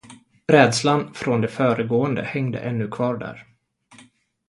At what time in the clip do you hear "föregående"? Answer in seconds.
1.47-2.23